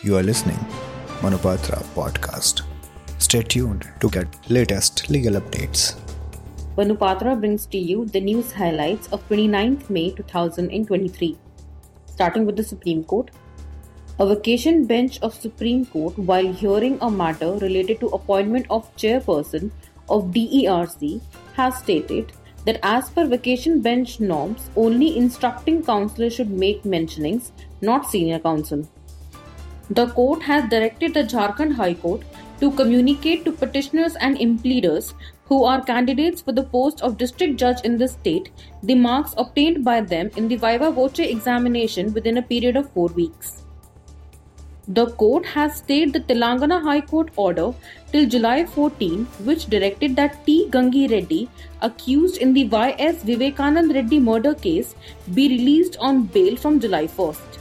[0.00, 0.58] You are listening
[1.22, 2.60] Manupatra podcast.
[3.18, 5.96] Stay tuned to get latest legal updates.
[6.76, 11.36] Manupatra brings to you the news highlights of 29th May 2023.
[12.06, 13.32] Starting with the Supreme Court.
[14.20, 19.72] A vacation bench of Supreme Court while hearing a matter related to appointment of chairperson
[20.08, 21.20] of DERC
[21.54, 22.30] has stated
[22.66, 28.88] that as per vacation bench norms only instructing counsellor should make mentionings not senior counsel.
[29.90, 32.22] The court has directed the Jharkhand High Court
[32.60, 35.14] to communicate to petitioners and impleaders
[35.46, 38.50] who are candidates for the post of district judge in the state
[38.82, 43.08] the marks obtained by them in the viva voce examination within a period of 4
[43.08, 43.62] weeks.
[44.88, 47.72] The court has stayed the Telangana High Court order
[48.10, 50.68] till July 14, which directed that T.
[50.70, 51.48] Gangi Reddy,
[51.82, 53.22] accused in the Y.S.
[53.22, 54.94] Vivekanand Reddy murder case,
[55.34, 57.58] be released on bail from July 1st.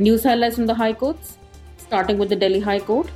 [0.00, 1.38] News highlights from the High Courts.
[1.76, 3.08] Starting with the Delhi High Court.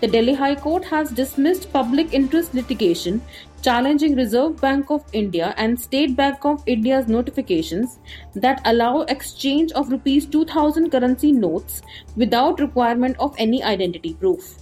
[0.00, 3.20] The Delhi High Court has dismissed public interest litigation
[3.62, 7.98] challenging Reserve Bank of India and State Bank of India's notifications
[8.36, 11.82] that allow exchange of rupees 2000 currency notes
[12.14, 14.54] without requirement of any identity proof.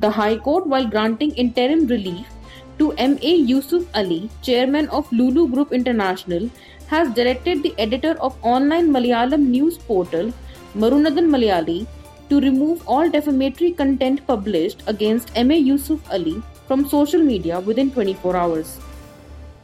[0.00, 2.26] The High Court, while granting interim relief
[2.78, 3.46] to M.A.
[3.46, 6.50] Yusuff Ali, chairman of Lulu Group International,
[6.90, 10.32] has directed the editor of online Malayalam news portal
[10.74, 11.86] Marunadan Malayali
[12.28, 15.58] to remove all defamatory content published against M.A.
[15.62, 18.78] Yusuff Ali from social media within 24 hours.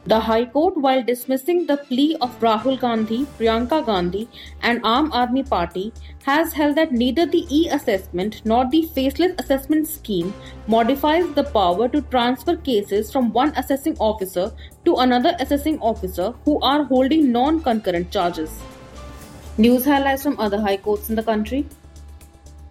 [0.09, 4.29] The High Court, while dismissing the plea of Rahul Gandhi, Priyanka Gandhi,
[4.63, 9.89] and Aam Aadmi Party, has held that neither the e assessment nor the faceless assessment
[9.89, 10.33] scheme
[10.69, 14.53] modifies the power to transfer cases from one assessing officer
[14.85, 18.61] to another assessing officer who are holding non concurrent charges.
[19.59, 21.67] News highlights from other high courts in the country.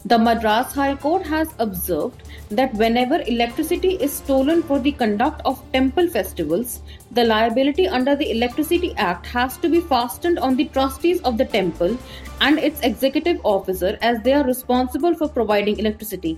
[0.07, 5.63] The Madras High Court has observed that whenever electricity is stolen for the conduct of
[5.73, 11.21] temple festivals, the liability under the Electricity Act has to be fastened on the trustees
[11.21, 11.97] of the temple
[12.39, 16.37] and its executive officer as they are responsible for providing electricity.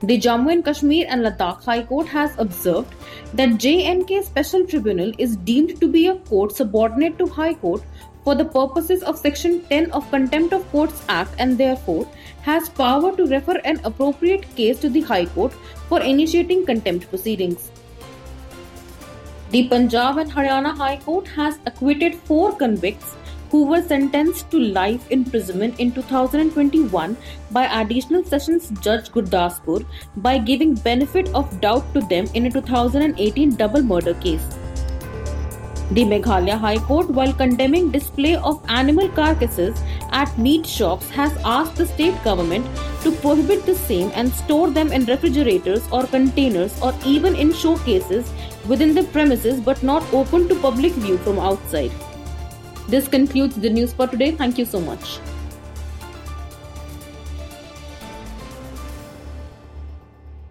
[0.00, 2.94] The Jammu and Kashmir and Ladakh High Court has observed
[3.34, 7.82] that JNK Special Tribunal is deemed to be a court subordinate to High Court
[8.26, 12.08] for the purposes of Section 10 of Contempt of Courts Act and therefore
[12.42, 15.52] has power to refer an appropriate case to the High Court
[15.88, 17.70] for initiating contempt proceedings.
[19.52, 23.14] The Punjab and Haryana High Court has acquitted four convicts
[23.52, 27.16] who were sentenced to life imprisonment in 2021
[27.52, 33.54] by Additional Sessions Judge Gurdaspur by giving benefit of doubt to them in a 2018
[33.54, 34.65] double murder case.
[35.92, 39.80] The Meghalaya High Court, while condemning display of animal carcasses
[40.10, 42.66] at meat shops, has asked the state government
[43.02, 48.32] to prohibit the same and store them in refrigerators or containers or even in showcases
[48.66, 51.92] within the premises but not open to public view from outside.
[52.88, 54.32] This concludes the news for today.
[54.32, 55.20] Thank you so much.